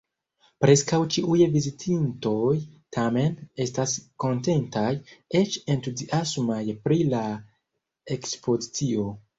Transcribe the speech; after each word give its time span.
Preskaŭ 0.63 0.97
ĉiuj 1.15 1.37
vizitintoj, 1.55 2.55
tamen, 2.97 3.37
estas 3.67 3.95
kontentaj, 4.25 4.89
eĉ 5.43 5.61
entuziasmaj 5.77 6.63
pri 6.89 7.01
la 7.15 7.25
ekspozicio. 8.19 9.11